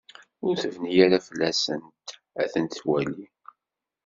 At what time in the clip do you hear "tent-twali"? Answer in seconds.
2.51-3.25